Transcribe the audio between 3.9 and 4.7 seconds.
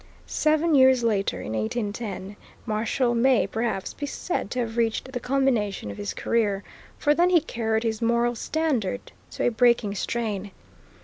be said to